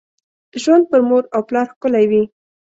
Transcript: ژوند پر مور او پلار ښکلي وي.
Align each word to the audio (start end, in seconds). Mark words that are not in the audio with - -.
ژوند 0.61 0.83
پر 0.89 1.01
مور 1.07 1.23
او 1.35 1.41
پلار 1.47 1.65
ښکلي 1.73 2.05
وي. 2.11 2.23